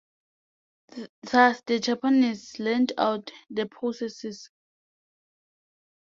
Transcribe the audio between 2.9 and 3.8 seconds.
out" their